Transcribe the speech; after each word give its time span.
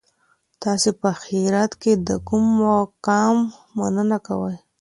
تاسي 0.61 0.89
په 0.99 1.07
اخیرت 1.15 1.71
کي 1.81 1.93
د 2.07 2.09
کوم 2.27 2.43
مقام 2.61 3.37
مننه 3.77 4.17
کوئ؟ 4.27 4.55